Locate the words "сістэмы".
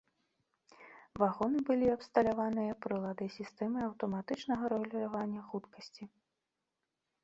3.37-3.79